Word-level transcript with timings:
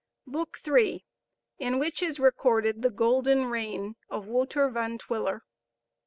BOOK 0.25 0.57
III. 0.67 1.05
IN 1.59 1.77
WHICH 1.77 2.01
IS 2.01 2.19
RECORDED 2.19 2.81
THE 2.81 2.89
GOLDEN 2.89 3.45
REIGN 3.45 3.97
OF 4.09 4.25
WOUTER 4.25 4.67
VAN 4.67 4.97
TWILLER. 4.97 5.43